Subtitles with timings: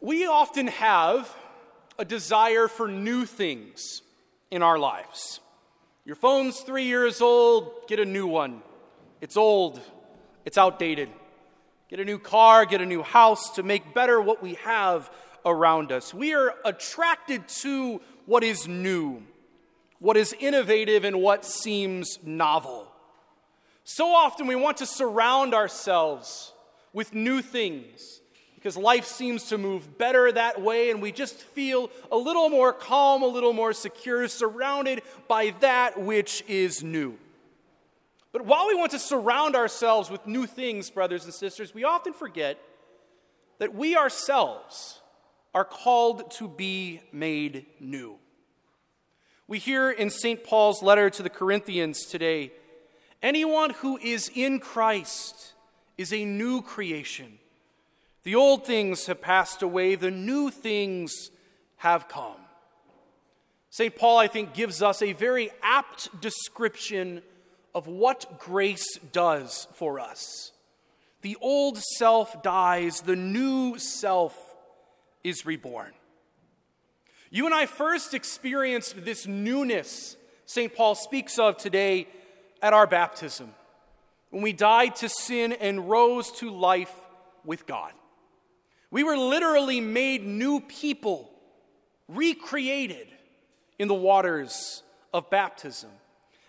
[0.00, 1.34] We often have
[1.98, 4.00] a desire for new things
[4.50, 5.40] in our lives.
[6.06, 8.62] Your phone's three years old, get a new one.
[9.20, 9.78] It's old,
[10.46, 11.10] it's outdated.
[11.90, 15.10] Get a new car, get a new house to make better what we have
[15.44, 16.14] around us.
[16.14, 19.22] We are attracted to what is new,
[19.98, 22.86] what is innovative, and what seems novel.
[23.84, 26.54] So often we want to surround ourselves
[26.92, 28.19] with new things
[28.60, 32.74] because life seems to move better that way, and we just feel a little more
[32.74, 37.16] calm, a little more secure, surrounded by that which is new.
[38.32, 42.12] But while we want to surround ourselves with new things, brothers and sisters, we often
[42.12, 42.58] forget
[43.60, 45.00] that we ourselves
[45.54, 48.16] are called to be made new.
[49.48, 50.44] We hear in St.
[50.44, 52.52] Paul's letter to the Corinthians today
[53.22, 55.54] anyone who is in Christ
[55.96, 57.39] is a new creation.
[58.22, 61.30] The old things have passed away, the new things
[61.76, 62.36] have come.
[63.70, 63.94] St.
[63.94, 67.22] Paul, I think, gives us a very apt description
[67.74, 70.52] of what grace does for us.
[71.22, 74.36] The old self dies, the new self
[75.22, 75.92] is reborn.
[77.30, 80.16] You and I first experienced this newness
[80.50, 80.74] St.
[80.74, 82.08] Paul speaks of today
[82.60, 83.54] at our baptism,
[84.30, 86.92] when we died to sin and rose to life
[87.44, 87.92] with God.
[88.90, 91.30] We were literally made new people,
[92.08, 93.06] recreated
[93.78, 94.82] in the waters
[95.14, 95.90] of baptism.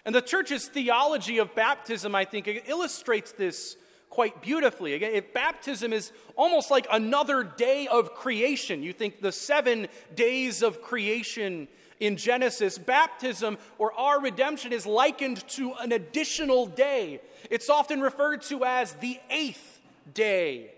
[0.06, 3.78] And the church's theology of baptism, I think, illustrates this
[4.10, 4.94] quite beautifully.
[4.94, 8.84] Again, if baptism is almost like another day of creation.
[8.84, 11.68] You think the seven days of creation
[12.00, 17.22] in Genesis, baptism or our redemption is likened to an additional day.
[17.50, 19.80] It's often referred to as the eighth
[20.14, 20.72] day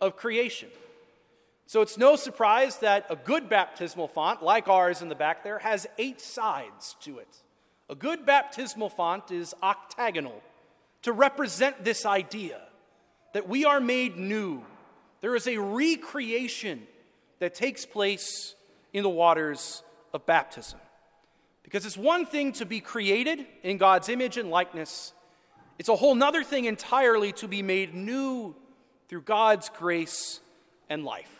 [0.00, 0.68] of creation.
[1.70, 5.60] So it's no surprise that a good baptismal font, like ours in the back there,
[5.60, 7.28] has eight sides to it.
[7.88, 10.42] A good baptismal font is octagonal
[11.02, 12.60] to represent this idea
[13.34, 14.64] that we are made new.
[15.20, 16.88] There is a recreation
[17.38, 18.56] that takes place
[18.92, 20.80] in the waters of baptism.
[21.62, 25.12] Because it's one thing to be created in God's image and likeness,
[25.78, 28.56] it's a whole nother thing entirely to be made new
[29.08, 30.40] through God's grace
[30.88, 31.39] and life.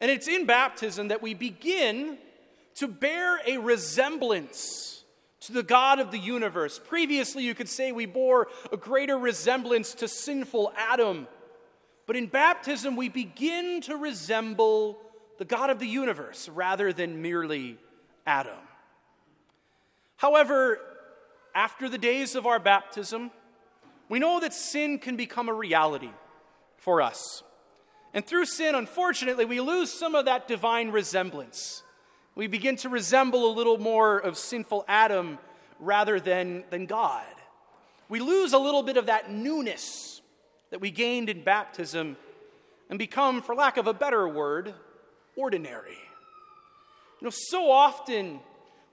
[0.00, 2.18] And it's in baptism that we begin
[2.76, 5.04] to bear a resemblance
[5.40, 6.80] to the God of the universe.
[6.84, 11.26] Previously, you could say we bore a greater resemblance to sinful Adam.
[12.06, 14.98] But in baptism, we begin to resemble
[15.38, 17.78] the God of the universe rather than merely
[18.26, 18.58] Adam.
[20.16, 20.78] However,
[21.54, 23.30] after the days of our baptism,
[24.08, 26.10] we know that sin can become a reality
[26.76, 27.42] for us.
[28.14, 31.82] And through sin, unfortunately, we lose some of that divine resemblance.
[32.34, 35.38] We begin to resemble a little more of sinful Adam
[35.78, 37.24] rather than, than God.
[38.08, 40.20] We lose a little bit of that newness
[40.70, 42.16] that we gained in baptism
[42.88, 44.74] and become, for lack of a better word,
[45.36, 45.98] ordinary.
[47.20, 48.40] You know, so often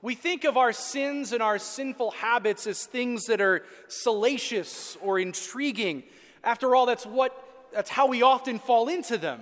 [0.01, 5.19] we think of our sins and our sinful habits as things that are salacious or
[5.19, 6.03] intriguing.
[6.43, 7.42] After all, that's what
[7.73, 9.41] that's how we often fall into them,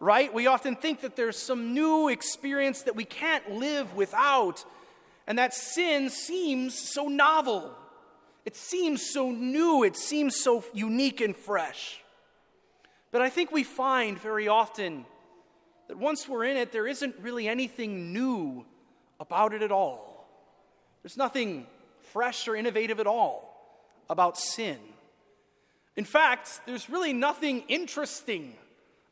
[0.00, 0.32] right?
[0.32, 4.64] We often think that there's some new experience that we can't live without,
[5.26, 7.74] and that sin seems so novel.
[8.44, 12.00] It seems so new, it seems so unique and fresh.
[13.10, 15.04] But I think we find very often
[15.88, 18.64] that once we're in it, there isn't really anything new
[19.20, 20.26] about it at all.
[21.02, 21.66] There's nothing
[22.12, 23.52] fresh or innovative at all
[24.08, 24.78] about sin.
[25.96, 28.54] In fact, there's really nothing interesting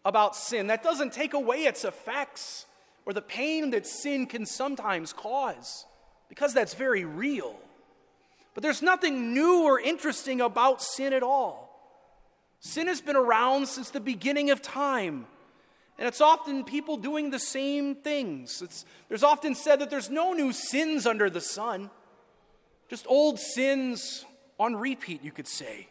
[0.04, 0.68] about sin.
[0.68, 2.66] That doesn't take away its effects
[3.06, 5.84] or the pain that sin can sometimes cause,
[6.28, 7.58] because that's very real.
[8.54, 11.68] But there's nothing new or interesting about sin at all.
[12.60, 15.26] Sin has been around since the beginning of time.
[15.98, 18.62] And it's often people doing the same things.
[18.62, 21.90] It's, there's often said that there's no new sins under the sun,
[22.88, 24.24] just old sins
[24.58, 25.88] on repeat, you could say.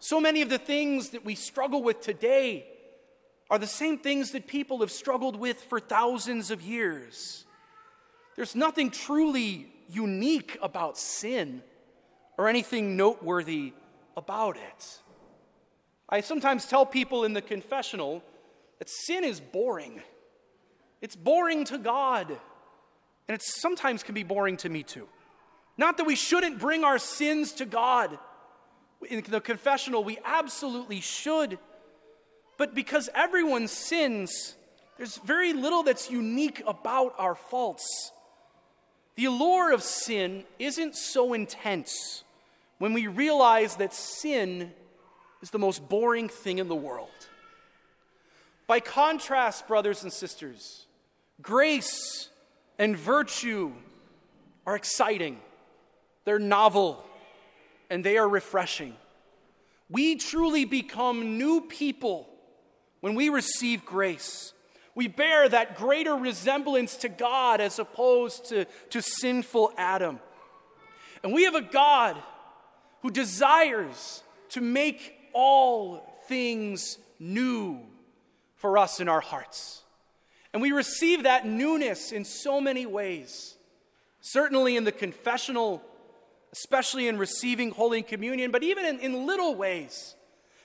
[0.00, 2.66] So many of the things that we struggle with today
[3.50, 7.44] are the same things that people have struggled with for thousands of years.
[8.36, 11.62] There's nothing truly unique about sin
[12.36, 13.72] or anything noteworthy
[14.16, 15.00] about it.
[16.08, 18.22] I sometimes tell people in the confessional
[18.78, 20.00] that sin is boring.
[21.00, 25.08] It's boring to God, and it sometimes can be boring to me too.
[25.76, 28.18] Not that we shouldn't bring our sins to God,
[29.08, 31.58] in the confessional, we absolutely should.
[32.56, 34.56] But because everyone sins,
[34.98, 38.12] There's very little that's unique about our faults.
[39.14, 42.24] The allure of sin isn't so intense
[42.78, 44.72] when we realize that sin
[45.40, 47.10] is the most boring thing in the world.
[48.66, 50.86] By contrast, brothers and sisters,
[51.40, 52.28] grace
[52.78, 53.72] and virtue
[54.66, 55.40] are exciting,
[56.24, 57.04] they're novel,
[57.90, 58.94] and they are refreshing.
[59.88, 62.28] We truly become new people
[63.00, 64.52] when we receive grace.
[64.94, 70.20] We bear that greater resemblance to God as opposed to, to sinful Adam.
[71.22, 72.20] And we have a God
[73.02, 77.80] who desires to make all things new
[78.56, 79.82] for us in our hearts.
[80.52, 83.56] And we receive that newness in so many ways.
[84.20, 85.82] Certainly in the confessional,
[86.52, 90.14] especially in receiving Holy Communion, but even in, in little ways.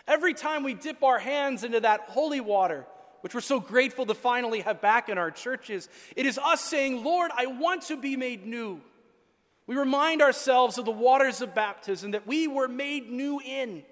[0.08, 2.86] Every time we dip our hands into that holy water,
[3.22, 7.04] which we're so grateful to finally have back in our churches, it is us saying,
[7.04, 8.82] Lord, I want to be made new.
[9.66, 13.84] We remind ourselves of the waters of baptism that we were made new in.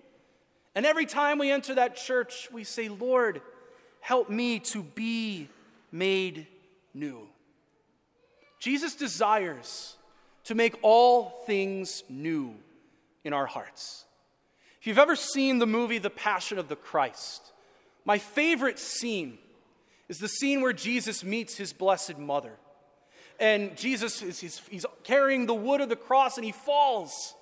[0.75, 3.41] And every time we enter that church, we say, Lord,
[4.01, 5.47] help me to be
[5.91, 6.47] made
[6.93, 7.27] new.
[8.59, 9.95] Jesus desires
[10.45, 12.55] to make all things new
[13.23, 14.05] in our hearts.
[14.79, 17.51] If you've ever seen the movie The Passion of the Christ,
[18.03, 19.37] my favorite scene
[20.09, 22.53] is the scene where Jesus meets his blessed mother.
[23.39, 27.35] And Jesus is he's, he's carrying the wood of the cross and he falls.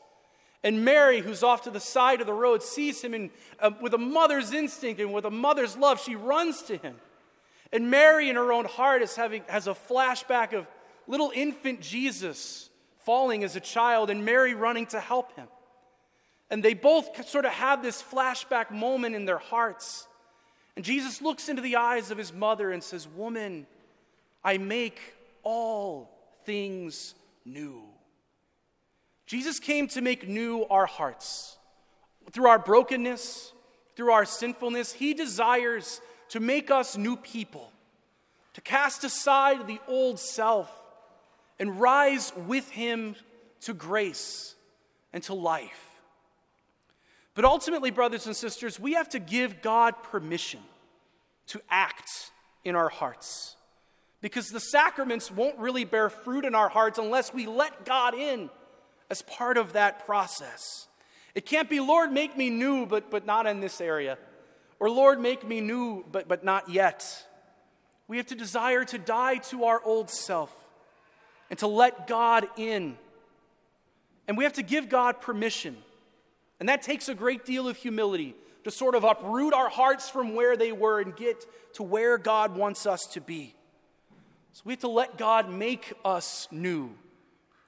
[0.63, 3.30] And Mary, who's off to the side of the road, sees him and
[3.60, 6.96] uh, with a mother's instinct and with a mother's love, she runs to him.
[7.72, 10.68] And Mary, in her own heart, is having, has a flashback of
[11.07, 12.69] little infant Jesus
[13.09, 15.47] falling as a child and Mary running to help him.
[16.51, 20.07] And they both sort of have this flashback moment in their hearts.
[20.75, 23.65] And Jesus looks into the eyes of his mother and says, Woman,
[24.44, 25.00] I make
[25.41, 26.11] all
[26.45, 27.15] things
[27.45, 27.81] new.
[29.25, 31.57] Jesus came to make new our hearts.
[32.29, 33.53] Through our brokenness,
[33.95, 37.71] through our sinfulness, He desires to make us new people,
[38.53, 40.78] to cast aside the old self
[41.59, 43.15] and rise with Him
[43.61, 44.56] to grace
[45.13, 45.89] and to life.
[47.35, 50.61] But ultimately, brothers and sisters, we have to give God permission
[51.47, 52.31] to act
[52.63, 53.56] in our hearts.
[54.21, 58.50] Because the sacraments won't really bear fruit in our hearts unless we let God in
[59.09, 60.88] as part of that process.
[61.33, 64.17] It can't be, Lord, make me new, but, but not in this area.
[64.79, 67.25] Or, Lord, make me new, but, but not yet.
[68.07, 70.53] We have to desire to die to our old self
[71.50, 72.98] and to let God in.
[74.28, 75.78] And we have to give God permission.
[76.60, 80.36] And that takes a great deal of humility to sort of uproot our hearts from
[80.36, 83.56] where they were and get to where God wants us to be.
[84.54, 86.92] So we have to let God make us new.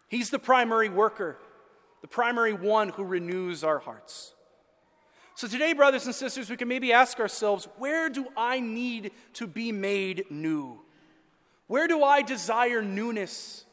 [0.09, 1.37] He's the primary worker,
[2.01, 4.33] the primary one who renews our hearts.
[5.35, 9.47] So today, brothers and sisters, we can maybe ask ourselves where do I need to
[9.47, 10.81] be made new?
[11.67, 13.65] Where do I desire newness,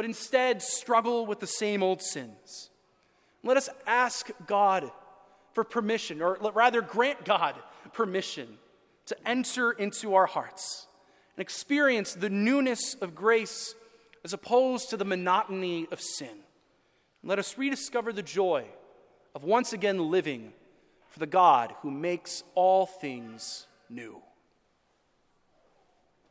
[0.00, 2.70] but instead struggle with the same old sins?
[3.44, 4.90] Let us ask God
[5.52, 7.54] for permission, or rather, grant God
[7.92, 8.48] permission
[9.04, 10.86] to enter into our hearts
[11.36, 13.74] and experience the newness of grace
[14.24, 16.38] as opposed to the monotony of sin.
[17.22, 18.64] Let us rediscover the joy
[19.34, 20.54] of once again living
[21.10, 24.22] for the God who makes all things new.